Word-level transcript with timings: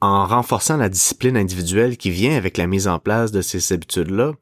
en 0.00 0.26
renforçant 0.26 0.76
la 0.76 0.88
discipline 0.88 1.36
individuelle 1.36 1.96
qui 1.96 2.10
vient 2.10 2.36
avec 2.36 2.56
la 2.56 2.66
mise 2.66 2.86
en 2.86 2.98
place 2.98 3.32
de 3.32 3.42
ces 3.42 3.72
habitudes-là, 3.72 4.32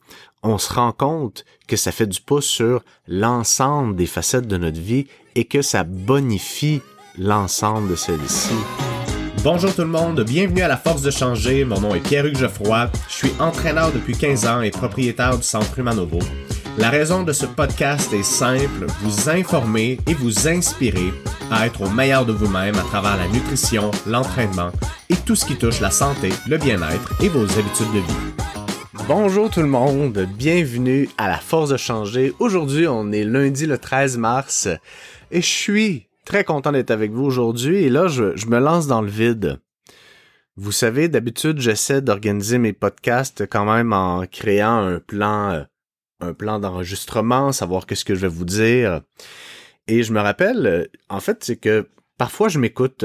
on 0.43 0.59
se 0.59 0.73
rend 0.73 0.93
compte 0.93 1.45
que 1.67 1.77
ça 1.77 1.93
fait 1.93 2.07
du 2.07 2.21
pouce 2.21 2.47
sur 2.47 2.85
l'ensemble 3.09 3.97
des 3.97 4.07
facettes 4.07 4.47
de 4.47 4.57
notre 4.57 4.81
vie 4.81 5.07
et 5.35 5.45
que 5.45 5.63
ça 5.63 5.83
bonifie 5.85 6.83
l'ensemble 7.19 7.89
de 7.89 7.97
celles-ci. 7.97 8.55
Bonjour 9.43 9.75
tout 9.75 9.83
le 9.83 9.89
monde, 9.89 10.23
bienvenue 10.23 10.63
à 10.63 10.69
la 10.69 10.77
Force 10.77 11.03
de 11.03 11.11
changer. 11.11 11.65
Mon 11.65 11.81
nom 11.81 11.95
est 11.95 12.01
Pierre-Hugues 12.01 12.37
Geoffroy. 12.39 12.91
Je 13.09 13.15
suis 13.15 13.33
entraîneur 13.39 13.93
depuis 13.93 14.17
15 14.17 14.47
ans 14.47 14.61
et 14.61 14.71
propriétaire 14.71 15.37
du 15.37 15.45
Centre 15.45 15.79
Humanovo. 15.79 16.19
La 16.79 16.91
raison 16.91 17.23
de 17.23 17.33
ce 17.33 17.47
podcast 17.47 18.13
est 18.13 18.23
simple, 18.23 18.87
vous 19.01 19.31
informer 19.31 19.99
et 20.07 20.15
vous 20.15 20.47
inspirer 20.49 21.13
à 21.51 21.67
être 21.67 21.81
au 21.83 21.89
meilleur 21.89 22.27
de 22.27 22.33
vous-même 22.33 22.77
à 22.77 22.83
travers 22.83 23.17
la 23.17 23.29
nutrition, 23.29 23.91
l'entraînement 24.07 24.73
et 25.09 25.17
tout 25.17 25.37
ce 25.37 25.45
qui 25.45 25.57
touche 25.57 25.81
la 25.81 25.91
santé, 25.91 26.31
le 26.49 26.57
bien-être 26.59 27.13
et 27.23 27.29
vos 27.29 27.45
habitudes 27.45 27.93
de 27.93 28.01
vie. 28.01 28.37
Bonjour 29.07 29.51
tout 29.51 29.61
le 29.61 29.69
monde, 29.69 30.27
bienvenue 30.37 31.09
à 31.17 31.29
la 31.29 31.39
Force 31.39 31.71
de 31.71 31.77
changer. 31.77 32.33
Aujourd'hui, 32.41 32.89
on 32.89 33.13
est 33.13 33.25
lundi 33.25 33.67
le 33.67 33.79
13 33.79 34.19
mars 34.19 34.69
et 35.31 35.41
je 35.41 35.47
suis 35.47 36.09
très 36.25 36.43
content 36.43 36.73
d'être 36.73 36.91
avec 36.91 37.13
vous 37.13 37.25
aujourd'hui 37.25 37.85
et 37.85 37.89
là, 37.89 38.09
je, 38.09 38.47
me 38.47 38.59
lance 38.59 38.89
dans 38.89 39.03
le 39.03 39.11
vide. 39.11 39.61
Vous 40.57 40.73
savez, 40.73 41.09
d'habitude, 41.09 41.61
j'essaie 41.61 42.01
d'organiser 42.01 42.59
mes 42.59 42.73
podcasts 42.73 43.47
quand 43.47 43.65
même 43.65 43.93
en 43.93 44.27
créant 44.27 44.79
un 44.79 44.99
plan 44.99 45.51
euh, 45.53 45.63
un 46.21 46.33
plan 46.33 46.59
d'enregistrement, 46.59 47.53
savoir 47.53 47.87
qu'est-ce 47.87 48.05
que 48.05 48.15
je 48.15 48.23
vais 48.23 48.29
vous 48.29 48.47
dire. 48.47 49.03
Et 49.87 50.03
je 50.03 50.13
me 50.15 50.21
rappelle, 50.21 50.67
euh, 50.67 50.85
en 51.11 51.21
fait, 51.21 51.45
c'est 51.45 51.57
que 51.57 51.89
parfois 52.19 52.49
je 52.49 52.59
m'écoute. 52.59 53.05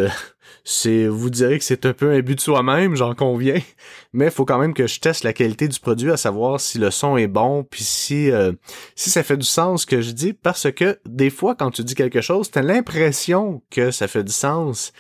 C'est, 0.63 1.07
vous 1.07 1.29
direz 1.29 1.57
que 1.57 1.63
c'est 1.63 1.85
un 1.85 1.93
peu 1.93 2.11
un 2.11 2.19
but 2.19 2.35
de 2.35 2.41
soi-même, 2.41 2.95
j'en 2.95 3.15
conviens. 3.15 3.59
Mais 4.13 4.25
il 4.25 4.31
faut 4.31 4.45
quand 4.45 4.59
même 4.59 4.73
que 4.73 4.87
je 4.87 4.99
teste 4.99 5.23
la 5.23 5.33
qualité 5.33 5.67
du 5.67 5.79
produit, 5.79 6.11
à 6.11 6.17
savoir 6.17 6.59
si 6.59 6.77
le 6.77 6.91
son 6.91 7.17
est 7.17 7.27
bon, 7.27 7.63
puis 7.63 7.83
si 7.83 8.29
euh, 8.31 8.51
si 8.95 9.09
ça 9.09 9.23
fait 9.23 9.37
du 9.37 9.45
sens 9.45 9.85
que 9.85 10.01
je 10.01 10.11
dis, 10.11 10.33
parce 10.33 10.71
que 10.71 10.99
des 11.05 11.29
fois 11.29 11.55
quand 11.55 11.71
tu 11.71 11.83
dis 11.83 11.95
quelque 11.95 12.21
chose, 12.21 12.51
t'as 12.51 12.61
l'impression 12.61 13.61
que 13.70 13.91
ça 13.91 14.07
fait 14.07 14.23
du 14.23 14.33
sens, 14.33 14.91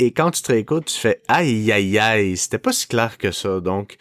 et 0.00 0.12
quand 0.12 0.30
tu 0.30 0.42
te 0.42 0.52
réécoutes, 0.52 0.84
tu 0.84 0.98
fais 0.98 1.22
aïe 1.26 1.72
aïe 1.72 1.98
aïe, 1.98 2.36
c'était 2.36 2.58
pas 2.58 2.72
si 2.72 2.86
clair 2.86 3.18
que 3.18 3.32
ça. 3.32 3.58
Donc, 3.60 3.96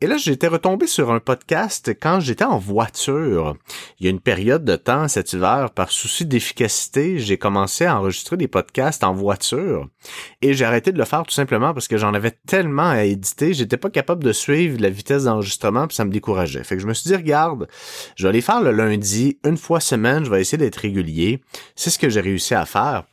et 0.00 0.06
là 0.06 0.16
j'étais 0.16 0.46
retombé 0.46 0.86
sur 0.86 1.10
un 1.10 1.18
podcast 1.18 1.92
quand 2.00 2.20
j'étais 2.20 2.44
en 2.44 2.58
voiture. 2.58 3.56
Il 3.98 4.04
y 4.04 4.06
a 4.06 4.10
une 4.10 4.20
période 4.20 4.64
de 4.64 4.76
temps 4.76 5.08
cet 5.08 5.32
hiver, 5.32 5.72
par 5.72 5.90
souci 5.90 6.24
d'efficacité, 6.24 7.18
j'ai 7.18 7.36
commencé 7.36 7.84
à 7.84 7.98
enregistrer 7.98 8.36
des 8.36 8.46
podcasts 8.46 9.02
en 9.02 9.12
voiture 9.12 9.88
et 10.42 10.54
j'ai 10.54 10.64
arrêté 10.64 10.92
de 10.92 10.98
le 10.98 11.04
faire 11.04 11.22
tout 11.24 11.34
simplement 11.34 11.74
parce 11.74 11.86
que 11.88 11.98
j'en 11.98 12.14
avais 12.14 12.32
tellement 12.46 12.88
à 12.90 13.04
éditer, 13.04 13.52
j'étais 13.52 13.76
pas 13.76 13.90
capable 13.90 14.24
de 14.24 14.32
suivre 14.32 14.80
la 14.80 14.88
vitesse 14.88 15.24
d'enregistrement 15.24 15.86
puis 15.86 15.96
ça 15.96 16.04
me 16.04 16.10
décourageait. 16.10 16.64
Fait 16.64 16.76
que 16.76 16.82
je 16.82 16.86
me 16.86 16.94
suis 16.94 17.08
dit 17.08 17.16
regarde, 17.16 17.68
je 18.16 18.26
vais 18.26 18.32
les 18.32 18.40
faire 18.40 18.62
le 18.62 18.72
lundi 18.72 19.38
une 19.44 19.56
fois 19.56 19.80
semaine, 19.80 20.24
je 20.24 20.30
vais 20.30 20.40
essayer 20.40 20.58
d'être 20.58 20.76
régulier. 20.76 21.42
C'est 21.76 21.90
ce 21.90 21.98
que 21.98 22.08
j'ai 22.08 22.20
réussi 22.20 22.54
à 22.54 22.64
faire. 22.64 23.04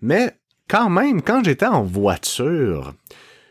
Mais 0.00 0.32
quand 0.68 0.88
même, 0.88 1.20
quand 1.20 1.44
j'étais 1.44 1.66
en 1.66 1.82
voiture, 1.82 2.94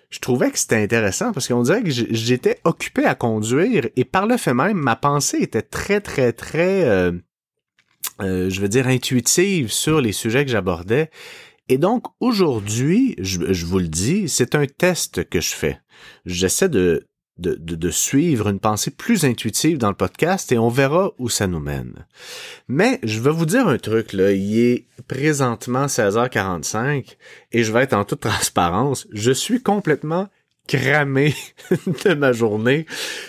je 0.09 0.19
trouvais 0.19 0.49
que 0.49 0.57
c'était 0.57 0.81
intéressant 0.81 1.31
parce 1.31 1.47
qu'on 1.47 1.61
dirait 1.61 1.83
que 1.83 1.91
j'étais 1.91 2.59
occupé 2.63 3.05
à 3.05 3.13
conduire 3.13 3.87
et 3.95 4.05
par 4.05 4.25
le 4.25 4.37
fait 4.37 4.53
même, 4.53 4.77
ma 4.77 4.95
pensée 4.95 5.37
était 5.41 5.61
très, 5.61 6.01
très, 6.01 6.33
très, 6.33 6.85
euh, 6.85 7.11
euh, 8.21 8.49
je 8.49 8.59
veux 8.59 8.69
dire, 8.69 8.87
intuitive 8.87 9.71
sur 9.71 10.01
les 10.01 10.13
sujets 10.13 10.45
que 10.45 10.51
j'abordais. 10.51 11.11
Et 11.69 11.77
donc, 11.77 12.05
aujourd'hui, 12.19 13.15
je, 13.19 13.65
vous 13.65 13.77
le 13.77 13.87
dis, 13.87 14.27
c'est 14.27 14.55
un 14.55 14.65
test 14.65 15.29
que 15.29 15.39
je 15.39 15.53
fais. 15.53 15.79
J'essaie 16.25 16.67
de, 16.67 17.05
de, 17.37 17.53
de, 17.53 17.89
suivre 17.91 18.49
une 18.49 18.59
pensée 18.59 18.89
plus 18.89 19.23
intuitive 19.23 19.77
dans 19.77 19.89
le 19.89 19.95
podcast 19.95 20.51
et 20.51 20.57
on 20.57 20.69
verra 20.69 21.11
où 21.19 21.29
ça 21.29 21.45
nous 21.45 21.59
mène. 21.59 22.07
Mais 22.67 22.99
je 23.03 23.19
vais 23.19 23.29
vous 23.29 23.45
dire 23.45 23.67
un 23.67 23.77
truc, 23.77 24.13
là. 24.13 24.31
Il 24.31 24.59
est 24.59 24.85
présentement 25.07 25.85
16h45 25.85 27.17
et 27.51 27.63
je 27.63 27.71
vais 27.71 27.83
être 27.83 27.93
en 27.93 28.03
toute 28.03 28.21
transparence. 28.21 29.07
Je 29.11 29.31
suis 29.31 29.61
complètement 29.61 30.27
cramé 30.67 31.35
de 32.05 32.13
ma 32.15 32.31
journée. 32.31 32.87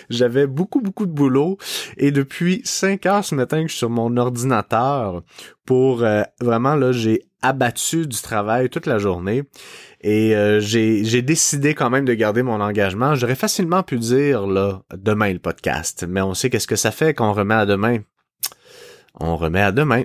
J'avais 0.09 0.47
beaucoup, 0.47 0.81
beaucoup 0.81 1.05
de 1.05 1.11
boulot 1.11 1.59
et 1.97 2.09
depuis 2.09 2.61
5 2.63 3.05
heures 3.05 3.25
ce 3.25 3.35
matin 3.35 3.61
que 3.61 3.67
je 3.67 3.73
suis 3.73 3.79
sur 3.79 3.89
mon 3.91 4.17
ordinateur 4.17 5.21
pour 5.65 6.03
euh, 6.03 6.23
vraiment, 6.39 6.75
là, 6.75 6.91
j'ai 6.91 7.23
abattu 7.41 8.07
du 8.07 8.21
travail 8.21 8.69
toute 8.69 8.85
la 8.85 8.97
journée. 8.97 9.43
Et 10.01 10.35
euh, 10.35 10.59
j'ai 10.59 11.21
décidé 11.21 11.75
quand 11.75 11.89
même 11.89 12.05
de 12.05 12.13
garder 12.13 12.43
mon 12.43 12.59
engagement. 12.61 13.15
J'aurais 13.15 13.35
facilement 13.35 13.83
pu 13.83 13.97
dire 13.99 14.47
là 14.47 14.81
demain 14.95 15.31
le 15.31 15.39
podcast, 15.39 16.05
mais 16.07 16.21
on 16.21 16.33
sait 16.33 16.49
qu'est-ce 16.49 16.67
que 16.67 16.75
ça 16.75 16.91
fait 16.91 17.13
qu'on 17.13 17.33
remet 17.33 17.55
à 17.55 17.65
demain. 17.65 17.99
On 19.19 19.37
remet 19.37 19.61
à 19.61 19.71
demain. 19.71 20.03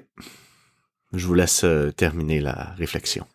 Je 1.12 1.26
vous 1.26 1.34
laisse 1.34 1.64
euh, 1.64 1.90
terminer 1.92 2.40
la 2.40 2.74
réflexion. 2.76 3.26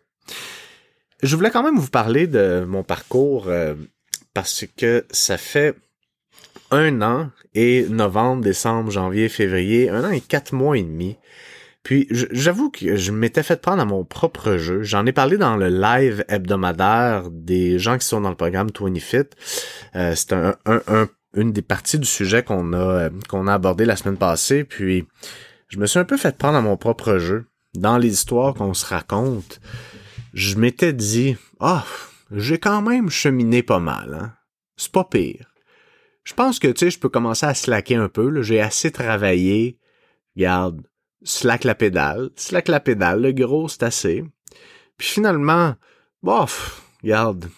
Je 1.22 1.34
voulais 1.36 1.50
quand 1.50 1.62
même 1.62 1.78
vous 1.78 1.90
parler 1.90 2.26
de 2.26 2.64
mon 2.66 2.82
parcours 2.82 3.46
euh, 3.48 3.74
parce 4.34 4.64
que 4.76 5.04
ça 5.10 5.38
fait 5.38 5.74
un 6.70 7.02
an 7.02 7.30
et 7.54 7.86
novembre, 7.88 8.42
décembre, 8.42 8.90
janvier, 8.90 9.28
février, 9.28 9.88
un 9.88 10.04
an 10.04 10.10
et 10.10 10.20
quatre 10.20 10.52
mois 10.52 10.76
et 10.76 10.82
demi 10.82 11.16
puis 11.82 12.06
j'avoue 12.10 12.70
que 12.70 12.96
je 12.96 13.10
m'étais 13.10 13.42
fait 13.42 13.60
prendre 13.60 13.82
à 13.82 13.84
mon 13.84 14.04
propre 14.04 14.56
jeu. 14.56 14.82
J'en 14.82 15.04
ai 15.04 15.12
parlé 15.12 15.36
dans 15.36 15.56
le 15.56 15.68
live 15.68 16.24
hebdomadaire 16.28 17.28
des 17.30 17.78
gens 17.78 17.98
qui 17.98 18.06
sont 18.06 18.20
dans 18.20 18.30
le 18.30 18.36
programme 18.36 18.68
20Fit. 18.68 19.30
Euh, 19.96 20.14
c'est 20.14 20.32
un, 20.32 20.54
une 21.34 21.52
des 21.52 21.62
parties 21.62 21.98
du 21.98 22.06
sujet 22.06 22.44
qu'on 22.44 22.72
a 22.72 23.10
qu'on 23.28 23.48
a 23.48 23.54
abordé 23.54 23.84
la 23.84 23.96
semaine 23.96 24.16
passée. 24.16 24.62
Puis 24.62 25.06
je 25.68 25.78
me 25.78 25.86
suis 25.86 25.98
un 25.98 26.04
peu 26.04 26.16
fait 26.16 26.36
prendre 26.36 26.58
à 26.58 26.62
mon 26.62 26.76
propre 26.76 27.18
jeu. 27.18 27.46
Dans 27.74 27.96
les 27.96 28.12
histoires 28.12 28.54
qu'on 28.54 28.74
se 28.74 28.84
raconte, 28.86 29.60
je 30.34 30.56
m'étais 30.56 30.92
dit 30.92 31.36
Ah, 31.58 31.84
j'ai 32.30 32.58
quand 32.58 32.82
même 32.82 33.10
cheminé 33.10 33.62
pas 33.62 33.78
mal, 33.80 34.14
hein. 34.14 34.32
C'est 34.76 34.92
pas 34.92 35.04
pire. 35.04 35.46
Je 36.24 36.34
pense 36.34 36.58
que 36.58 36.68
tu 36.68 36.80
sais, 36.80 36.90
je 36.90 36.98
peux 36.98 37.08
commencer 37.08 37.46
à 37.46 37.54
slacker 37.54 37.96
un 37.96 38.08
peu. 38.08 38.42
J'ai 38.42 38.60
assez 38.60 38.90
travaillé. 38.90 39.78
Regarde, 40.36 40.82
slack 41.24 41.64
la 41.64 41.74
pédale, 41.74 42.30
slack 42.36 42.68
la 42.68 42.80
pédale, 42.80 43.22
le 43.22 43.32
gros, 43.32 43.68
c'est 43.68 43.82
assez. 43.82 44.24
Puis 44.96 45.08
finalement, 45.08 45.74
bof, 46.22 46.82
regarde, 47.02 47.48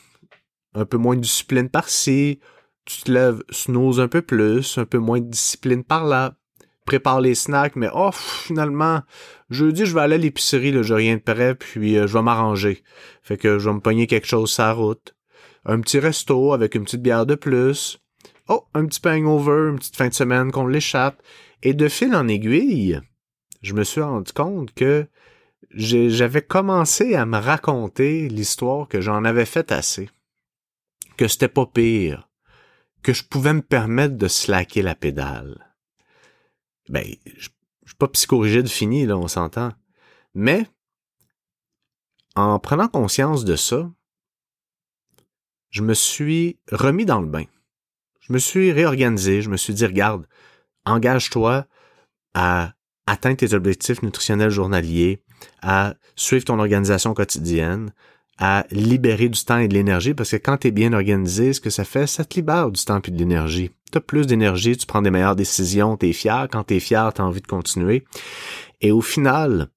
un 0.75 0.85
peu 0.85 0.97
moins 0.97 1.17
de 1.17 1.21
discipline 1.21 1.69
par-ci, 1.69 2.41
tu 2.85 3.03
te 3.03 3.13
lèves, 3.13 3.43
snooze 3.51 4.01
un 4.01 4.09
peu 4.09 4.23
plus, 4.23 4.79
un 4.79 4.85
peu 4.85 4.99
moins 4.99 5.21
de 5.21 5.29
discipline 5.29 5.85
par-là, 5.85 6.37
prépare 6.85 7.21
les 7.21 7.35
snacks, 7.35 7.77
mais 7.77 7.89
oh, 7.95 8.11
finalement, 8.13 9.03
jeudi, 9.51 9.87
je 9.87 9.95
vais 9.95 10.03
aller 10.03 10.15
à 10.17 10.19
l'épicerie, 10.19 10.73
là, 10.73 10.83
j'ai 10.83 10.95
rien 10.95 11.17
de 11.17 11.23
prêt, 11.23 11.55
puis 11.55 11.99
euh, 11.99 12.07
je 12.07 12.13
vais 12.13 12.23
m'arranger. 12.23 12.83
Fait 13.23 13.37
que 13.37 13.59
je 13.59 13.69
vais 13.69 13.75
me 13.75 13.81
pogner 13.81 14.07
quelque 14.07 14.27
chose 14.27 14.51
sur 14.51 14.65
la 14.65 14.73
route. 14.73 15.15
Un 15.65 15.81
petit 15.81 15.99
resto 15.99 16.53
avec 16.53 16.75
une 16.75 16.85
petite 16.85 17.03
bière 17.03 17.25
de 17.25 17.35
plus. 17.35 17.99
Oh, 18.49 18.65
un 18.75 18.85
petit 18.85 19.01
hangover, 19.07 19.71
une 19.71 19.79
petite 19.79 19.97
fin 19.97 20.09
de 20.09 20.15
semaine 20.15 20.53
qu'on 20.53 20.67
l'échappe. 20.67 21.23
Et 21.63 21.73
de 21.73 21.89
fil 21.89 22.15
en 22.15 22.29
aiguille, 22.29 23.01
je 23.65 23.73
me 23.73 23.83
suis 23.83 24.03
rendu 24.03 24.31
compte 24.33 24.75
que 24.75 25.09
j'avais 25.71 26.43
commencé 26.43 27.15
à 27.15 27.25
me 27.25 27.39
raconter 27.39 28.29
l'histoire 28.29 28.89
que 28.89 29.01
j'en 29.01 29.25
avais 29.25 29.47
fait 29.47 29.73
assez. 29.73 30.11
Que 31.17 31.29
c'était 31.29 31.49
pas 31.49 31.65
pire. 31.65 32.29
Que 33.03 33.15
je 33.15 33.25
pouvais 33.25 33.55
me 33.55 33.63
permettre 33.63 34.17
de 34.17 34.29
slacker 34.29 34.83
la 34.83 34.95
pédale. 34.95 35.75
Ben, 36.91 37.05
je, 37.39 37.49
je 37.85 37.91
suis 37.91 37.97
pas 37.99 38.09
psychorigide 38.09 38.69
fini, 38.69 39.07
là, 39.07 39.17
on 39.17 39.29
s'entend. 39.29 39.73
Mais, 40.35 40.67
en 42.37 42.59
prenant 42.59 42.89
conscience 42.89 43.47
de 43.47 43.57
ça, 43.57 43.91
je 45.71 45.81
me 45.81 45.95
suis 45.95 46.59
remis 46.71 47.06
dans 47.06 47.23
le 47.23 47.29
bain. 47.29 47.44
Je 48.21 48.33
me 48.33 48.38
suis 48.38 48.73
réorganisé, 48.73 49.41
je 49.41 49.49
me 49.49 49.56
suis 49.56 49.73
dit, 49.73 49.87
regarde, 49.87 50.27
engage-toi 50.85 51.67
à 52.35 52.74
atteindre 53.06 53.37
tes 53.37 53.55
objectifs 53.55 54.03
nutritionnels 54.03 54.51
journaliers, 54.51 55.23
à 55.62 55.95
suivre 56.17 56.45
ton 56.45 56.59
organisation 56.59 57.15
quotidienne, 57.15 57.93
à 58.39 58.67
libérer 58.71 59.29
du 59.29 59.45
temps 59.45 59.59
et 59.59 59.69
de 59.69 59.75
l'énergie, 59.75 60.15
parce 60.15 60.31
que 60.31 60.37
quand 60.37 60.59
tu 60.59 60.69
es 60.69 60.71
bien 60.71 60.93
organisé, 60.93 61.53
ce 61.53 61.61
que 61.61 61.71
ça 61.71 61.85
fait, 61.85 62.06
ça 62.06 62.25
te 62.25 62.35
libère 62.35 62.71
du 62.71 62.85
temps 62.85 63.01
et 63.01 63.11
de 63.11 63.19
l'énergie. 63.19 63.71
Tu 63.93 63.99
as 63.99 64.01
plus 64.01 64.27
d'énergie, 64.27 64.77
tu 64.77 64.87
prends 64.87 65.03
des 65.03 65.11
meilleures 65.11 65.37
décisions, 65.37 65.97
tu 65.97 66.09
es 66.09 66.12
fier. 66.12 66.49
Quand 66.51 66.65
tu 66.65 66.75
es 66.75 66.81
fier, 66.81 67.12
tu 67.15 67.21
as 67.21 67.25
envie 67.25 67.43
de 67.43 67.47
continuer. 67.47 68.05
Et 68.81 68.91
au 68.91 69.01
final, 69.01 69.69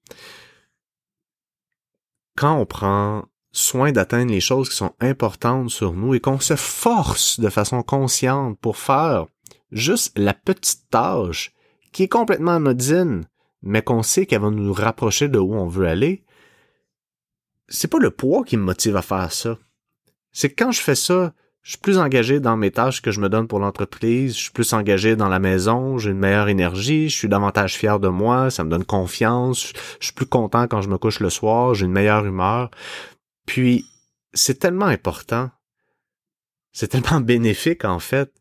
quand 2.35 2.57
on 2.57 2.65
prend 2.65 3.25
soin 3.51 3.91
d'atteindre 3.91 4.31
les 4.31 4.39
choses 4.39 4.69
qui 4.69 4.75
sont 4.75 4.93
importantes 4.99 5.69
sur 5.69 5.93
nous 5.93 6.13
et 6.13 6.19
qu'on 6.19 6.39
se 6.39 6.55
force 6.55 7.39
de 7.39 7.49
façon 7.49 7.81
consciente 7.83 8.57
pour 8.59 8.77
faire 8.77 9.25
juste 9.71 10.17
la 10.17 10.33
petite 10.33 10.89
tâche 10.89 11.53
qui 11.91 12.03
est 12.03 12.07
complètement 12.07 12.55
anodine, 12.55 13.25
mais 13.61 13.81
qu'on 13.81 14.03
sait 14.03 14.25
qu'elle 14.25 14.41
va 14.41 14.49
nous 14.49 14.73
rapprocher 14.73 15.27
de 15.27 15.39
où 15.39 15.55
on 15.55 15.67
veut 15.67 15.87
aller, 15.87 16.23
c'est 17.67 17.89
pas 17.89 17.99
le 17.99 18.11
poids 18.11 18.43
qui 18.43 18.57
me 18.57 18.63
motive 18.63 18.95
à 18.95 19.01
faire 19.01 19.31
ça. 19.31 19.57
c'est 20.31 20.49
que 20.49 20.63
quand 20.63 20.71
je 20.71 20.81
fais 20.81 20.95
ça, 20.95 21.33
je 21.67 21.71
suis 21.71 21.79
plus 21.79 21.97
engagé 21.97 22.39
dans 22.39 22.55
mes 22.55 22.71
tâches 22.71 23.01
que 23.01 23.11
je 23.11 23.19
me 23.19 23.27
donne 23.27 23.47
pour 23.47 23.59
l'entreprise, 23.59 24.35
je 24.37 24.43
suis 24.43 24.51
plus 24.51 24.71
engagé 24.71 25.17
dans 25.17 25.27
la 25.27 25.39
maison, 25.39 25.97
j'ai 25.97 26.11
une 26.11 26.19
meilleure 26.19 26.47
énergie, 26.47 27.09
je 27.09 27.17
suis 27.17 27.27
davantage 27.27 27.75
fier 27.75 27.99
de 27.99 28.07
moi, 28.07 28.49
ça 28.49 28.63
me 28.63 28.69
donne 28.69 28.85
confiance, 28.85 29.73
je 29.99 30.05
suis 30.05 30.13
plus 30.13 30.25
content 30.25 30.67
quand 30.67 30.81
je 30.81 30.87
me 30.87 30.97
couche 30.97 31.19
le 31.19 31.29
soir, 31.29 31.73
j'ai 31.73 31.85
une 31.85 31.91
meilleure 31.91 32.25
humeur. 32.25 32.71
Puis, 33.45 33.85
c'est 34.33 34.59
tellement 34.59 34.85
important. 34.85 35.49
C'est 36.71 36.87
tellement 36.87 37.19
bénéfique, 37.33 37.83
en 37.83 37.99
fait. 37.99 38.31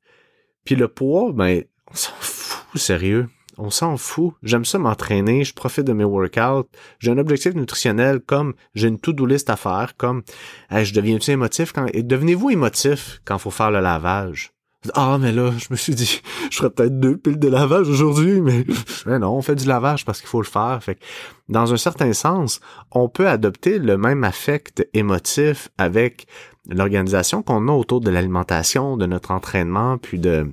Puis 0.64 0.76
le 0.76 0.86
poids, 0.86 1.32
ben, 1.32 1.64
on 1.90 1.94
s'en 1.96 2.12
fout, 2.20 2.80
sérieux. 2.80 3.28
On 3.58 3.70
s'en 3.70 3.96
fout. 3.96 4.34
J'aime 4.42 4.64
ça 4.64 4.78
m'entraîner, 4.78 5.44
je 5.44 5.54
profite 5.54 5.84
de 5.84 5.92
mes 5.92 6.04
workouts. 6.04 6.68
J'ai 6.98 7.10
un 7.10 7.18
objectif 7.18 7.54
nutritionnel 7.54 8.20
comme 8.20 8.54
j'ai 8.74 8.88
une 8.88 8.98
to-do 8.98 9.26
list 9.26 9.48
à 9.50 9.56
faire, 9.56 9.94
comme 9.96 10.22
je 10.70 10.92
deviens-tu 10.92 11.30
émotif 11.30 11.72
quand. 11.72 11.86
Devenez-vous 11.94 12.50
émotif 12.50 13.20
quand 13.24 13.38
faut 13.38 13.50
faire 13.50 13.70
le 13.70 13.80
lavage? 13.80 14.52
Ah, 14.94 15.18
mais 15.18 15.32
là, 15.32 15.52
je 15.56 15.66
me 15.70 15.76
suis 15.76 15.94
dit, 15.94 16.22
je 16.50 16.56
ferais 16.56 16.70
peut-être 16.70 17.00
deux 17.00 17.16
piles 17.16 17.38
de 17.38 17.48
lavage 17.48 17.88
aujourd'hui, 17.88 18.40
mais... 18.40 18.64
mais 19.06 19.18
non, 19.18 19.32
on 19.32 19.42
fait 19.42 19.54
du 19.54 19.66
lavage 19.66 20.04
parce 20.04 20.20
qu'il 20.20 20.28
faut 20.28 20.40
le 20.40 20.46
faire. 20.46 20.78
Fait 20.82 20.96
que, 20.96 21.00
dans 21.48 21.72
un 21.72 21.76
certain 21.76 22.12
sens, 22.12 22.60
on 22.92 23.08
peut 23.08 23.28
adopter 23.28 23.78
le 23.78 23.96
même 23.96 24.24
affect 24.24 24.88
émotif 24.94 25.68
avec 25.78 26.26
l'organisation 26.68 27.42
qu'on 27.42 27.68
a 27.68 27.72
autour 27.72 28.00
de 28.00 28.10
l'alimentation, 28.10 28.96
de 28.96 29.06
notre 29.06 29.30
entraînement, 29.30 29.98
puis 29.98 30.18
de, 30.18 30.52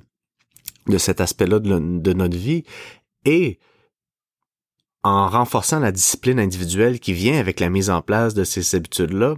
de 0.86 0.98
cet 0.98 1.20
aspect-là 1.20 1.58
de, 1.60 2.12
notre 2.12 2.36
vie. 2.36 2.64
Et 3.24 3.58
en 5.02 5.28
renforçant 5.28 5.80
la 5.80 5.92
discipline 5.92 6.38
individuelle 6.38 7.00
qui 7.00 7.12
vient 7.12 7.38
avec 7.38 7.60
la 7.60 7.70
mise 7.70 7.90
en 7.90 8.02
place 8.02 8.34
de 8.34 8.44
ces 8.44 8.74
habitudes-là, 8.74 9.36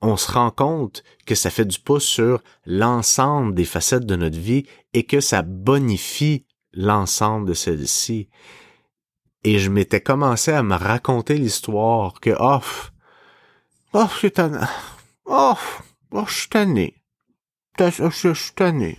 on 0.00 0.16
se 0.16 0.30
rend 0.30 0.50
compte 0.50 1.02
que 1.26 1.34
ça 1.34 1.50
fait 1.50 1.64
du 1.64 1.78
pouce 1.80 2.04
sur 2.04 2.42
l'ensemble 2.66 3.54
des 3.54 3.64
facettes 3.64 4.06
de 4.06 4.16
notre 4.16 4.38
vie 4.38 4.64
et 4.92 5.04
que 5.04 5.20
ça 5.20 5.42
bonifie 5.42 6.46
l'ensemble 6.72 7.48
de 7.48 7.54
celles-ci. 7.54 8.28
Et 9.44 9.58
je 9.58 9.70
m'étais 9.70 10.00
commencé 10.00 10.52
à 10.52 10.62
me 10.62 10.74
raconter 10.74 11.36
l'histoire 11.36 12.20
que, 12.20 12.36
oh, 12.38 12.60
oh, 13.92 14.06
suis 14.16 14.30
tanné. 14.30 14.58
Oh, 15.24 15.54
oh, 16.12 16.24
je 16.26 16.34
suis 16.34 16.48
tanné. 16.48 16.94
Je 17.78 18.12
suis. 18.34 18.98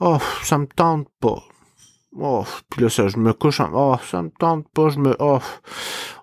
Oh, 0.00 0.18
ça 0.42 0.58
me 0.58 0.66
tente 0.66 1.08
pas. 1.20 1.42
Oh, 2.18 2.44
puis 2.70 2.82
là, 2.82 2.90
ça, 2.90 3.08
je 3.08 3.18
me 3.18 3.32
couche 3.32 3.60
en... 3.60 3.70
Oh, 3.72 3.96
ça 4.02 4.22
me 4.22 4.30
tente 4.30 4.68
pas, 4.70 4.88
je 4.88 4.98
me... 4.98 5.16
Oh, 5.18 5.40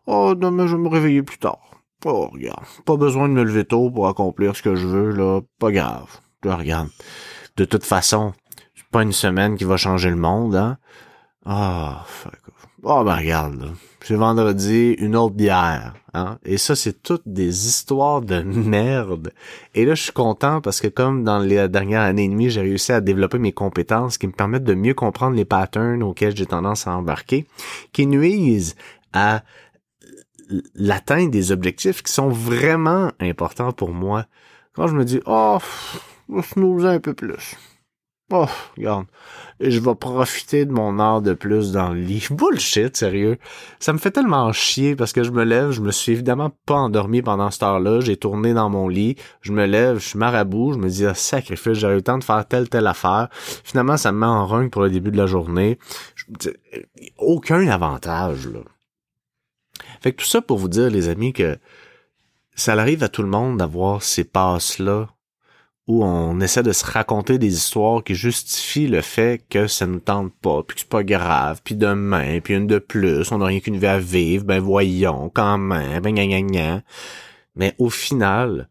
oh, 0.06 0.36
demain, 0.36 0.68
je 0.68 0.76
vais 0.76 0.82
me 0.82 0.90
réveiller 0.90 1.24
plus 1.24 1.38
tard. 1.38 1.60
Oh, 2.06 2.30
regarde. 2.32 2.66
Pas 2.86 2.98
besoin 2.98 3.30
de 3.30 3.34
me 3.34 3.44
lever 3.44 3.66
tôt 3.66 3.90
pour 3.90 4.08
accomplir 4.08 4.56
ce 4.56 4.62
que 4.62 4.76
je 4.76 4.88
veux, 4.88 5.12
là. 5.12 5.42
Pas 5.60 5.72
grave. 5.72 6.20
Là, 6.44 6.58
regarde. 6.58 6.90
De 7.58 7.66
toute 7.66 7.86
façon, 7.86 8.34
c'est 8.76 8.88
pas 8.90 9.04
une 9.04 9.14
semaine 9.14 9.56
qui 9.56 9.64
va 9.64 9.78
changer 9.78 10.10
le 10.10 10.18
monde, 10.18 10.56
hein. 10.56 10.78
Oh, 11.46 11.94
fuck 12.06 12.43
Oh, 12.86 13.02
ben 13.06 13.16
regarde, 13.16 13.76
c'est 14.02 14.16
vendredi, 14.16 14.92
une 15.00 15.16
autre 15.16 15.36
bière. 15.36 15.94
Hein? 16.14 16.38
Et 16.44 16.58
ça, 16.58 16.76
c'est 16.76 17.02
toutes 17.02 17.24
des 17.26 17.68
histoires 17.68 18.22
de 18.22 18.42
merde. 18.42 19.32
Et 19.74 19.86
là, 19.86 19.96
je 19.96 20.04
suis 20.04 20.12
content 20.12 20.60
parce 20.60 20.82
que 20.82 20.90
comme 20.90 21.24
dans 21.24 21.40
les 21.40 21.70
dernières 21.70 22.02
années 22.02 22.26
et 22.26 22.28
demie, 22.28 22.50
j'ai 22.50 22.60
réussi 22.60 22.92
à 22.92 23.00
développer 23.00 23.40
mes 23.40 23.54
compétences 23.54 24.18
qui 24.18 24.28
me 24.28 24.34
permettent 24.34 24.66
de 24.66 24.74
mieux 24.74 24.94
comprendre 24.94 25.38
les 25.38 25.46
patterns 25.46 26.04
auxquels 26.04 26.36
j'ai 26.36 26.46
tendance 26.46 26.86
à 26.86 26.98
embarquer, 26.98 27.48
qui 27.94 28.06
nuisent 28.06 28.76
à 29.14 29.44
l'atteinte 30.76 31.32
des 31.32 31.54
objectifs 31.54 32.04
qui 32.04 32.12
sont 32.12 32.28
vraiment 32.28 33.14
importants 33.22 33.72
pour 33.72 33.94
moi. 33.94 34.26
Quand 34.74 34.88
je 34.88 34.96
me 34.96 35.06
dis, 35.06 35.22
oh, 35.26 35.60
je 36.30 36.84
vais 36.84 36.90
un 36.90 37.00
peu 37.00 37.14
plus. 37.14 37.56
Oh, 38.32 38.48
regarde. 38.78 39.06
Je 39.60 39.80
vais 39.80 39.96
profiter 39.96 40.66
de 40.66 40.72
mon 40.72 41.00
heure 41.00 41.22
de 41.22 41.34
plus 41.34 41.72
dans 41.72 41.90
le 41.90 42.00
lit. 42.00 42.26
Bullshit, 42.32 42.96
sérieux. 42.96 43.38
Ça 43.80 43.94
me 43.94 43.98
fait 43.98 44.12
tellement 44.12 44.52
chier 44.54 44.96
parce 44.96 45.14
que 45.14 45.24
je 45.24 45.32
me 45.32 45.44
lève, 45.44 45.72
je 45.72 45.82
me 45.82 45.92
suis 45.92 46.14
évidemment 46.14 46.52
pas 46.66 46.76
endormi 46.76 47.22
pendant 47.22 47.52
cette 47.52 47.64
heure-là. 47.64 48.00
J'ai 48.00 48.18
tourné 48.18 48.54
dans 48.54 48.70
mon 48.70 48.88
lit. 48.88 49.18
Je 49.42 49.52
me 49.52 49.66
lève, 49.66 50.00
je 50.00 50.08
suis 50.10 50.20
marabout. 50.20 50.74
Je 50.74 50.80
me 50.80 50.90
dis, 50.90 51.06
ah, 51.06 51.14
sacrifice, 51.14 51.74
j'aurais 51.74 51.94
eu 51.94 51.98
le 51.98 52.02
temps 52.02 52.18
de 52.18 52.24
faire 52.24 52.48
telle, 52.48 52.70
telle 52.70 52.88
affaire. 52.88 53.28
Finalement, 53.32 53.98
ça 53.98 54.12
me 54.12 54.20
met 54.20 54.26
en 54.26 54.48
rung 54.48 54.70
pour 54.70 54.82
le 54.82 54.90
début 54.90 55.12
de 55.12 55.18
la 55.18 55.28
journée. 55.28 55.78
aucun 57.18 57.68
avantage, 57.68 58.48
là. 58.48 58.60
Fait 60.02 60.12
que 60.12 60.22
tout 60.22 60.28
ça 60.28 60.42
pour 60.42 60.58
vous 60.58 60.70
dire, 60.70 60.90
les 60.90 61.08
amis, 61.08 61.34
que 61.34 61.58
ça 62.56 62.74
arrive 62.74 63.04
à 63.04 63.10
tout 63.10 63.22
le 63.22 63.30
monde 63.30 63.58
d'avoir 63.58 64.02
ces 64.02 64.24
passes-là 64.24 65.10
où 65.88 66.04
on 66.04 66.40
essaie 66.40 66.64
de 66.64 66.72
se 66.72 66.86
raconter 66.86 67.38
des 67.38 67.54
histoires 67.54 68.04
qui 68.04 68.16
justifient 68.16 68.88
le 68.88 69.02
fait 69.02 69.44
que 69.50 69.68
ça 69.68 69.86
nous 69.86 70.00
tente 70.00 70.34
pas, 70.42 70.64
puis 70.64 70.76
que 70.76 70.82
c'est 70.82 70.90
pas 70.90 71.04
grave, 71.04 71.62
puis 71.64 71.76
demain, 71.76 72.40
puis 72.40 72.56
une 72.56 72.68
de 72.68 72.80
plus, 72.80 73.32
on 73.32 73.40
n'a 73.40 73.48
rien 73.48 73.60
qu'une 73.60 73.78
vie 73.78 73.88
à 73.88 74.00
vivre, 74.00 74.46
ben 74.46 74.60
voyons, 74.60 75.30
quand 75.34 75.58
même, 75.58 76.02
ben 76.02 76.16
gna, 76.16 76.26
gna, 76.26 76.42
gna. 76.42 76.84
Mais 77.56 77.76
au 77.80 77.90
final, 77.90 78.70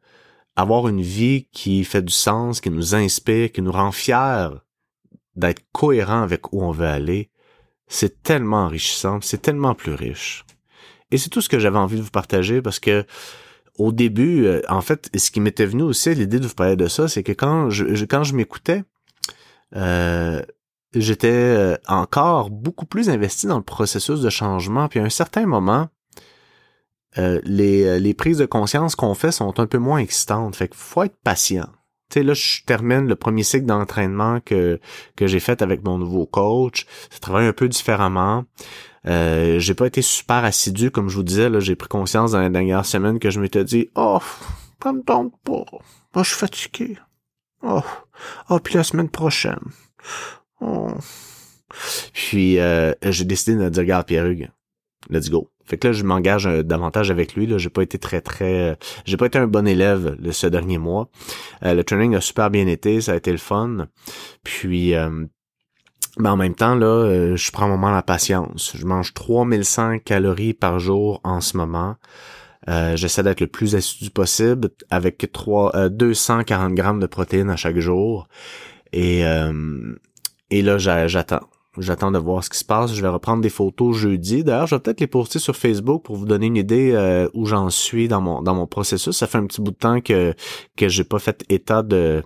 avoir 0.56 0.88
une 0.88 1.02
vie 1.02 1.48
qui 1.52 1.84
fait 1.84 2.02
du 2.02 2.12
sens, 2.12 2.60
qui 2.60 2.70
nous 2.70 2.94
inspire, 2.94 3.52
qui 3.52 3.62
nous 3.62 3.72
rend 3.72 3.92
fiers 3.92 4.48
d'être 5.36 5.62
cohérent 5.72 6.22
avec 6.22 6.52
où 6.52 6.62
on 6.62 6.72
veut 6.72 6.86
aller, 6.86 7.30
c'est 7.88 8.22
tellement 8.22 8.64
enrichissant, 8.64 9.20
c'est 9.20 9.42
tellement 9.42 9.74
plus 9.74 9.94
riche. 9.94 10.44
Et 11.10 11.18
c'est 11.18 11.28
tout 11.28 11.42
ce 11.42 11.48
que 11.50 11.58
j'avais 11.58 11.78
envie 11.78 11.98
de 11.98 12.02
vous 12.02 12.10
partager 12.10 12.62
parce 12.62 12.80
que 12.80 13.04
au 13.82 13.90
début, 13.90 14.46
euh, 14.46 14.62
en 14.68 14.80
fait, 14.80 15.10
ce 15.16 15.30
qui 15.32 15.40
m'était 15.40 15.66
venu 15.66 15.82
aussi, 15.82 16.14
l'idée 16.14 16.38
de 16.38 16.46
vous 16.46 16.54
parler 16.54 16.76
de 16.76 16.86
ça, 16.86 17.08
c'est 17.08 17.24
que 17.24 17.32
quand 17.32 17.68
je, 17.68 18.34
m'écoutais, 18.34 18.84
euh, 19.74 20.40
j'étais 20.94 21.28
euh, 21.28 21.76
encore 21.88 22.50
beaucoup 22.50 22.86
plus 22.86 23.10
investi 23.10 23.48
dans 23.48 23.56
le 23.56 23.64
processus 23.64 24.20
de 24.20 24.30
changement. 24.30 24.86
Puis 24.88 25.00
à 25.00 25.02
un 25.02 25.10
certain 25.10 25.46
moment, 25.46 25.88
les, 27.16 27.98
les 28.00 28.14
prises 28.14 28.38
de 28.38 28.46
conscience 28.46 28.94
qu'on 28.94 29.14
fait 29.14 29.32
sont 29.32 29.58
un 29.58 29.66
peu 29.66 29.78
moins 29.78 29.98
excitantes. 29.98 30.54
Fait 30.56 30.68
qu'il 30.68 30.78
faut 30.78 31.02
être 31.02 31.16
patient. 31.24 31.68
Sais, 32.12 32.22
là, 32.22 32.34
je 32.34 32.62
termine 32.66 33.06
le 33.06 33.16
premier 33.16 33.42
cycle 33.42 33.64
d'entraînement 33.64 34.40
que, 34.40 34.78
que 35.16 35.26
j'ai 35.26 35.40
fait 35.40 35.62
avec 35.62 35.82
mon 35.82 35.96
nouveau 35.96 36.26
coach. 36.26 36.86
Ça 37.10 37.18
travaille 37.20 37.46
un 37.46 37.54
peu 37.54 37.68
différemment. 37.68 38.44
Euh, 39.06 39.58
j'ai 39.58 39.74
pas 39.74 39.86
été 39.86 40.02
super 40.02 40.44
assidu, 40.44 40.90
comme 40.90 41.08
je 41.08 41.16
vous 41.16 41.22
disais, 41.22 41.48
là, 41.48 41.58
j'ai 41.58 41.74
pris 41.74 41.88
conscience 41.88 42.32
dans 42.32 42.40
les 42.40 42.50
dernières 42.50 42.84
semaines 42.84 43.18
que 43.18 43.30
je 43.30 43.40
m'étais 43.40 43.64
dit 43.64 43.88
Oh, 43.94 44.20
ça 44.82 44.92
me 44.92 45.02
tente 45.02 45.32
pas. 45.42 45.64
Oh, 46.14 46.22
je 46.22 46.28
suis 46.28 46.36
fatigué. 46.36 46.98
Oh. 47.62 47.80
Oh, 48.50 48.58
puis 48.58 48.74
la 48.74 48.84
semaine 48.84 49.08
prochaine. 49.08 49.60
Oh. 50.60 50.92
Puis 52.12 52.58
euh, 52.58 52.92
j'ai 53.02 53.24
décidé 53.24 53.56
de 53.56 53.68
dire 53.68 53.82
Regarde 53.82 54.06
Pierre 54.06 54.26
Hugues, 54.26 54.50
let's 55.08 55.30
go. 55.30 55.51
Fait 55.64 55.78
que 55.78 55.88
là, 55.88 55.92
je 55.92 56.04
m'engage 56.04 56.46
euh, 56.46 56.62
davantage 56.62 57.10
avec 57.10 57.34
lui. 57.34 57.46
Là, 57.46 57.58
j'ai 57.58 57.70
pas 57.70 57.82
été 57.82 57.98
très 57.98 58.20
très, 58.20 58.78
j'ai 59.04 59.16
pas 59.16 59.26
été 59.26 59.38
un 59.38 59.46
bon 59.46 59.66
élève 59.66 60.16
le, 60.20 60.32
ce 60.32 60.46
dernier 60.46 60.78
mois. 60.78 61.08
le 61.62 61.82
training 61.82 62.14
a 62.14 62.20
super 62.20 62.50
bien 62.50 62.66
été, 62.66 63.00
ça 63.00 63.12
a 63.12 63.16
été 63.16 63.30
le 63.32 63.38
fun. 63.38 63.88
Puis 64.42 64.94
mais 66.18 66.28
en 66.28 66.36
même 66.36 66.54
temps, 66.54 66.74
là, 66.74 66.86
euh, 66.86 67.36
je 67.36 67.50
prends 67.52 67.68
moment 67.68 67.90
la 67.90 68.02
patience. 68.02 68.74
Je 68.76 68.84
mange 68.84 69.14
3100 69.14 70.00
calories 70.00 70.52
par 70.52 70.78
jour 70.78 71.20
en 71.24 71.40
ce 71.40 71.56
moment. 71.56 71.96
Euh, 72.68 72.96
j'essaie 72.96 73.22
d'être 73.22 73.40
le 73.40 73.46
plus 73.46 73.74
assidu 73.74 74.10
possible 74.10 74.68
avec 74.90 75.30
3, 75.32 75.88
240 75.88 76.70
euh, 76.70 76.74
grammes 76.74 77.00
de 77.00 77.06
protéines 77.06 77.50
à 77.50 77.56
chaque 77.56 77.78
jour. 77.78 78.28
Et, 78.92 79.22
et 80.50 80.62
là, 80.62 80.76
j'attends. 80.76 81.48
J'attends 81.78 82.10
de 82.10 82.18
voir 82.18 82.44
ce 82.44 82.50
qui 82.50 82.58
se 82.58 82.64
passe. 82.64 82.92
Je 82.92 83.00
vais 83.00 83.08
reprendre 83.08 83.40
des 83.40 83.48
photos 83.48 83.96
jeudi. 83.96 84.44
D'ailleurs, 84.44 84.66
je 84.66 84.74
vais 84.74 84.80
peut-être 84.80 85.00
les 85.00 85.06
poster 85.06 85.38
sur 85.38 85.56
Facebook 85.56 86.04
pour 86.04 86.16
vous 86.16 86.26
donner 86.26 86.46
une 86.46 86.56
idée 86.58 87.26
où 87.32 87.46
j'en 87.46 87.70
suis 87.70 88.08
dans 88.08 88.20
mon 88.20 88.42
dans 88.42 88.54
mon 88.54 88.66
processus. 88.66 89.16
Ça 89.16 89.26
fait 89.26 89.38
un 89.38 89.46
petit 89.46 89.62
bout 89.62 89.70
de 89.70 89.76
temps 89.76 90.02
que 90.02 90.34
que 90.76 90.88
j'ai 90.88 91.04
pas 91.04 91.18
fait 91.18 91.44
état 91.48 91.82
de 91.82 92.22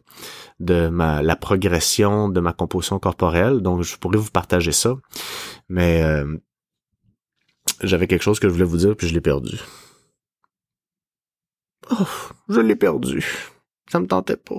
de 0.58 0.88
ma 0.88 1.22
la 1.22 1.36
progression 1.36 2.28
de 2.28 2.40
ma 2.40 2.52
composition 2.52 2.98
corporelle. 2.98 3.60
Donc, 3.60 3.82
je 3.82 3.96
pourrais 3.96 4.18
vous 4.18 4.32
partager 4.32 4.72
ça. 4.72 4.96
Mais 5.68 6.02
euh, 6.02 6.36
j'avais 7.82 8.06
quelque 8.06 8.22
chose 8.22 8.40
que 8.40 8.48
je 8.48 8.52
voulais 8.52 8.64
vous 8.64 8.78
dire, 8.78 8.96
puis 8.96 9.08
je 9.08 9.14
l'ai 9.14 9.20
perdu. 9.20 9.58
Oh, 11.90 12.06
je 12.48 12.60
l'ai 12.60 12.76
perdu. 12.76 13.24
Ça 13.90 14.00
me 14.00 14.06
tentait 14.06 14.36
pas. 14.36 14.56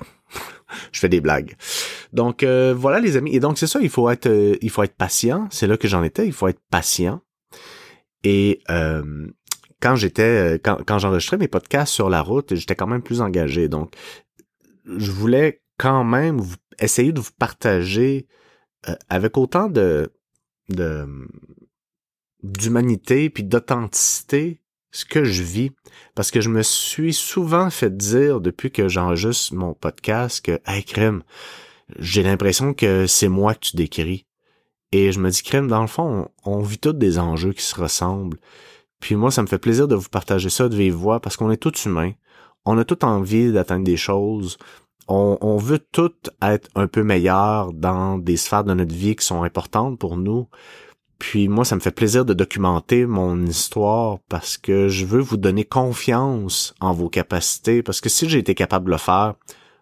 je 0.91 0.99
fais 0.99 1.09
des 1.09 1.21
blagues. 1.21 1.55
Donc 2.13 2.43
euh, 2.43 2.73
voilà 2.77 2.99
les 2.99 3.17
amis. 3.17 3.35
Et 3.35 3.39
donc 3.39 3.57
c'est 3.57 3.67
ça, 3.67 3.79
il 3.81 3.89
faut 3.89 4.09
être 4.09 4.27
euh, 4.27 4.55
il 4.61 4.69
faut 4.69 4.83
être 4.83 4.95
patient. 4.95 5.47
C'est 5.51 5.67
là 5.67 5.77
que 5.77 5.87
j'en 5.87 6.03
étais. 6.03 6.25
Il 6.25 6.33
faut 6.33 6.47
être 6.47 6.61
patient. 6.69 7.21
Et 8.23 8.61
quand 9.79 9.95
j'étais 9.95 10.59
quand, 10.63 10.99
j'enregistrais 10.99 11.37
mes 11.37 11.47
podcasts 11.47 11.93
sur 11.93 12.09
la 12.09 12.21
route, 12.21 12.55
j'étais 12.55 12.75
quand 12.75 12.87
même 12.87 13.03
plus 13.03 13.21
engagé. 13.21 13.69
Donc 13.69 13.93
je 14.85 15.11
voulais 15.11 15.61
quand 15.77 16.03
même 16.03 16.41
essayer 16.79 17.11
de 17.11 17.19
vous 17.19 17.31
partager 17.37 18.27
euh, 18.87 18.95
avec 19.09 19.37
autant 19.37 19.69
de, 19.69 20.11
de 20.69 21.07
d'humanité 22.43 23.29
puis 23.29 23.43
d'authenticité 23.43 24.61
ce 24.91 25.05
que 25.05 25.23
je 25.23 25.43
vis, 25.43 25.71
parce 26.15 26.31
que 26.31 26.41
je 26.41 26.49
me 26.49 26.63
suis 26.63 27.13
souvent 27.13 27.69
fait 27.69 27.95
dire 27.95 28.41
depuis 28.41 28.71
que 28.71 28.87
j'enregistre 28.87 29.53
mon 29.55 29.73
podcast 29.73 30.43
que, 30.43 30.59
hey, 30.65 30.83
crème, 30.83 31.23
j'ai 31.99 32.23
l'impression 32.23 32.73
que 32.73 33.07
c'est 33.07 33.27
moi 33.27 33.53
que 33.53 33.59
tu 33.59 33.75
décris. 33.75 34.25
Et 34.91 35.11
je 35.11 35.19
me 35.19 35.29
dis, 35.29 35.43
crème, 35.43 35.67
dans 35.67 35.81
le 35.81 35.87
fond, 35.87 36.29
on, 36.45 36.61
vit 36.61 36.77
tous 36.77 36.93
des 36.93 37.19
enjeux 37.19 37.53
qui 37.53 37.63
se 37.63 37.79
ressemblent. 37.79 38.37
Puis 38.99 39.15
moi, 39.15 39.31
ça 39.31 39.41
me 39.41 39.47
fait 39.47 39.57
plaisir 39.57 39.87
de 39.87 39.95
vous 39.95 40.09
partager 40.09 40.49
ça 40.49 40.69
de 40.69 40.75
vive 40.75 40.93
voix 40.93 41.19
parce 41.19 41.37
qu'on 41.37 41.51
est 41.51 41.57
tous 41.57 41.85
humains. 41.85 42.13
On 42.65 42.77
a 42.77 42.85
tout 42.85 43.03
envie 43.05 43.51
d'atteindre 43.51 43.83
des 43.83 43.97
choses. 43.97 44.57
On, 45.07 45.37
on 45.41 45.57
veut 45.57 45.79
tout 45.79 46.13
être 46.41 46.69
un 46.75 46.87
peu 46.87 47.03
meilleur 47.03 47.73
dans 47.73 48.17
des 48.17 48.37
sphères 48.37 48.63
de 48.63 48.73
notre 48.73 48.93
vie 48.93 49.15
qui 49.15 49.25
sont 49.25 49.43
importantes 49.43 49.99
pour 49.99 50.17
nous. 50.17 50.47
Puis 51.19 51.47
moi, 51.47 51.65
ça 51.65 51.75
me 51.75 51.81
fait 51.81 51.91
plaisir 51.91 52.25
de 52.25 52.33
documenter 52.33 53.05
mon 53.05 53.45
histoire 53.45 54.19
parce 54.29 54.57
que 54.57 54.87
je 54.87 55.05
veux 55.05 55.19
vous 55.19 55.37
donner 55.37 55.63
confiance 55.63 56.75
en 56.79 56.93
vos 56.93 57.09
capacités. 57.09 57.81
Parce 57.81 58.01
que 58.01 58.09
si 58.09 58.29
j'ai 58.29 58.39
été 58.39 58.53
capable 58.55 58.85
de 58.85 58.91
le 58.91 58.97
faire, 58.97 59.35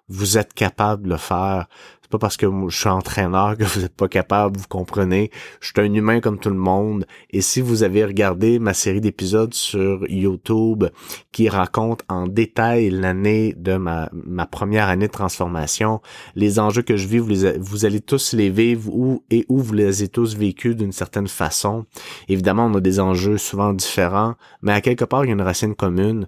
vous 0.08 0.38
êtes 0.38 0.54
capable 0.54 1.04
de 1.04 1.10
le 1.10 1.18
faire. 1.18 1.68
C'est 2.06 2.12
pas 2.12 2.20
parce 2.20 2.38
que 2.38 2.46
je 2.68 2.78
suis 2.78 2.88
entraîneur 2.88 3.58
que 3.58 3.64
vous 3.64 3.82
n'êtes 3.82 3.96
pas 3.96 4.08
capable, 4.08 4.58
vous 4.58 4.68
comprenez. 4.70 5.32
Je 5.60 5.70
suis 5.70 5.74
un 5.80 5.92
humain 5.92 6.20
comme 6.20 6.38
tout 6.38 6.52
le 6.52 6.56
monde. 6.56 7.08
Et 7.32 7.42
si 7.42 7.62
vous 7.62 7.82
avez 7.82 8.06
regardé 8.06 8.60
ma 8.60 8.76
série 8.76 9.02
d'épisodes 9.02 9.56
sur 9.56 10.08
YouTube 10.08 10.84
qui 11.32 11.50
raconte 11.50 12.04
en 12.08 12.28
détail 12.28 12.92
l'année 12.92 13.56
de 13.58 13.78
ma, 13.78 14.12
première 14.52 14.88
année 14.88 15.08
de 15.08 15.12
transformation, 15.12 16.00
les 16.36 16.60
enjeux 16.60 16.84
que 16.84 16.96
je 16.96 17.08
vis, 17.08 17.18
vous, 17.18 17.34
vous 17.60 17.86
allez 17.86 18.02
tous 18.02 18.34
les 18.34 18.52
vivre 18.52 18.94
où 18.94 19.24
et 19.32 19.48
où 19.50 19.58
vous 19.58 19.74
les 19.74 20.02
avez 20.02 20.08
tous 20.08 20.36
vécus 20.38 20.76
d'une 20.76 20.92
certaine 20.92 21.28
façon. 21.28 21.88
Évidemment, 22.28 22.68
on 22.68 22.76
a 22.76 22.82
des 22.82 23.00
enjeux 23.00 23.40
souvent 23.40 23.74
différents, 23.74 24.36
mais 24.62 24.74
à 24.74 24.82
quelque 24.82 25.06
part, 25.06 25.26
il 25.26 25.30
y 25.30 25.32
a 25.32 25.34
une 25.34 25.42
racine 25.42 25.74
commune. 25.74 26.28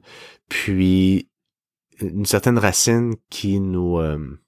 Puis, 0.50 1.30
une 2.02 2.26
certaine 2.26 2.58
racine 2.58 3.16
qui 3.30 3.60
nous 3.60 3.98
euh, 4.00 4.40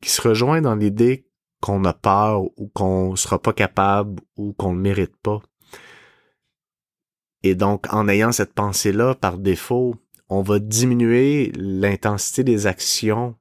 qui 0.00 0.10
se 0.10 0.26
rejoint 0.26 0.60
dans 0.60 0.74
l'idée 0.74 1.26
qu'on 1.60 1.84
a 1.84 1.92
peur 1.92 2.42
ou 2.56 2.68
qu'on 2.72 3.16
sera 3.16 3.40
pas 3.40 3.52
capable 3.52 4.20
ou 4.36 4.52
qu'on 4.52 4.74
ne 4.74 4.80
mérite 4.80 5.16
pas. 5.16 5.40
Et 7.42 7.54
donc, 7.54 7.92
en 7.92 8.08
ayant 8.08 8.32
cette 8.32 8.54
pensée-là, 8.54 9.14
par 9.14 9.38
défaut, 9.38 9.96
on 10.28 10.42
va 10.42 10.58
diminuer 10.58 11.52
l'intensité 11.56 12.44
des 12.44 12.66
actions 12.66 13.36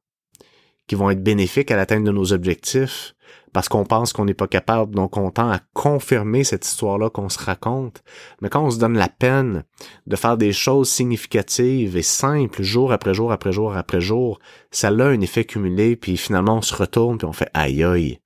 qui 0.87 0.95
vont 0.95 1.09
être 1.09 1.23
bénéfiques 1.23 1.71
à 1.71 1.75
l'atteinte 1.75 2.03
de 2.03 2.11
nos 2.11 2.31
objectifs 2.31 3.13
parce 3.53 3.69
qu'on 3.69 3.85
pense 3.85 4.13
qu'on 4.13 4.25
n'est 4.25 4.33
pas 4.33 4.47
capable, 4.47 4.93
donc 4.93 5.17
on 5.17 5.31
tend 5.31 5.49
à 5.49 5.59
confirmer 5.73 6.43
cette 6.43 6.65
histoire-là 6.65 7.09
qu'on 7.09 7.29
se 7.29 7.39
raconte. 7.39 8.03
Mais 8.41 8.49
quand 8.49 8.63
on 8.63 8.71
se 8.71 8.79
donne 8.79 8.97
la 8.97 9.09
peine 9.09 9.63
de 10.05 10.15
faire 10.15 10.37
des 10.37 10.53
choses 10.53 10.89
significatives 10.89 11.97
et 11.97 12.01
simples 12.01 12.63
jour 12.63 12.91
après 12.91 13.13
jour 13.13 13.31
après 13.31 13.51
jour 13.51 13.75
après 13.75 14.01
jour, 14.01 14.39
ça 14.71 14.89
a 14.89 14.91
un 14.91 15.21
effet 15.21 15.45
cumulé, 15.45 15.95
puis 15.95 16.17
finalement 16.17 16.57
on 16.57 16.61
se 16.61 16.75
retourne, 16.75 17.17
puis 17.17 17.27
on 17.27 17.33
fait 17.33 17.49
aïe 17.53 17.83
aïe. 17.83 18.19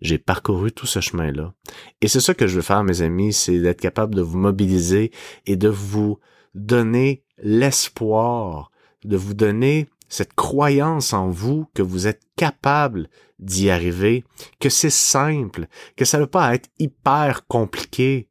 J'ai 0.00 0.18
parcouru 0.18 0.72
tout 0.72 0.86
ce 0.86 1.00
chemin-là. 1.00 1.52
Et 2.00 2.08
c'est 2.08 2.20
ça 2.20 2.32
que 2.32 2.46
je 2.46 2.56
veux 2.56 2.62
faire, 2.62 2.84
mes 2.84 3.02
amis, 3.02 3.32
c'est 3.32 3.58
d'être 3.60 3.80
capable 3.80 4.14
de 4.14 4.22
vous 4.22 4.38
mobiliser 4.38 5.10
et 5.44 5.56
de 5.56 5.68
vous 5.68 6.18
donner 6.54 7.22
l'espoir, 7.42 8.70
de 9.04 9.16
vous 9.16 9.34
donner 9.34 9.88
cette 10.10 10.34
croyance 10.34 11.14
en 11.14 11.30
vous 11.30 11.66
que 11.72 11.82
vous 11.82 12.06
êtes 12.06 12.22
capable 12.36 13.08
d'y 13.38 13.70
arriver, 13.70 14.24
que 14.58 14.68
c'est 14.68 14.90
simple, 14.90 15.66
que 15.96 16.04
ça 16.04 16.18
ne 16.18 16.24
va 16.24 16.28
pas 16.28 16.54
être 16.54 16.68
hyper 16.78 17.46
compliqué 17.46 18.28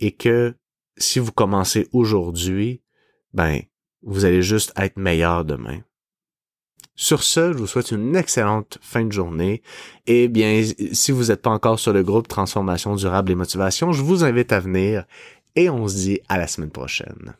et 0.00 0.12
que 0.12 0.56
si 0.96 1.18
vous 1.18 1.30
commencez 1.30 1.88
aujourd'hui, 1.92 2.82
ben, 3.32 3.60
vous 4.02 4.24
allez 4.24 4.42
juste 4.42 4.72
être 4.76 4.98
meilleur 4.98 5.44
demain. 5.44 5.80
Sur 6.96 7.22
ce, 7.22 7.52
je 7.52 7.58
vous 7.58 7.66
souhaite 7.66 7.92
une 7.92 8.16
excellente 8.16 8.78
fin 8.82 9.04
de 9.04 9.12
journée. 9.12 9.62
Et 10.06 10.28
bien, 10.28 10.62
si 10.92 11.12
vous 11.12 11.26
n'êtes 11.26 11.40
pas 11.40 11.50
encore 11.50 11.78
sur 11.78 11.92
le 11.92 12.02
groupe 12.02 12.28
Transformation 12.28 12.94
durable 12.94 13.32
et 13.32 13.34
motivation, 13.34 13.92
je 13.92 14.02
vous 14.02 14.24
invite 14.24 14.52
à 14.52 14.60
venir 14.60 15.06
et 15.54 15.70
on 15.70 15.88
se 15.88 15.94
dit 15.94 16.20
à 16.28 16.36
la 16.36 16.46
semaine 16.46 16.70
prochaine. 16.70 17.36